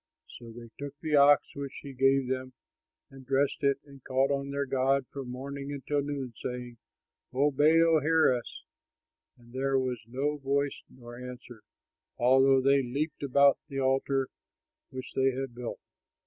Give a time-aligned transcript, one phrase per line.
[0.39, 2.53] So they took the ox which he gave them
[3.11, 6.77] and dressed it, and called on their god from morning until noon, saying,
[7.31, 8.63] "O Baal, hear us."
[9.37, 11.61] But there was no voice nor answer,
[12.17, 14.29] although they leaped about the altar
[14.89, 15.79] which they had built.